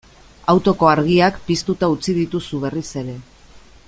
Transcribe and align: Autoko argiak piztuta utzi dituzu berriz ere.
Autoko 0.53 0.87
argiak 0.91 1.37
piztuta 1.49 1.91
utzi 1.97 2.17
dituzu 2.17 2.63
berriz 2.65 2.87
ere. 3.03 3.19